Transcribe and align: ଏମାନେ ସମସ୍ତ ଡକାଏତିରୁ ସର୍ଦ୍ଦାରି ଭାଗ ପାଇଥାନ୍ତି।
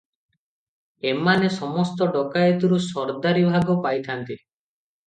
ଏମାନେ 1.11 1.51
ସମସ୍ତ 1.57 2.09
ଡକାଏତିରୁ 2.17 2.81
ସର୍ଦ୍ଦାରି 2.89 3.49
ଭାଗ 3.55 3.81
ପାଇଥାନ୍ତି। 3.87 4.43